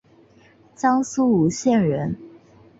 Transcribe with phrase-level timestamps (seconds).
[0.73, 2.17] 江苏吴县人。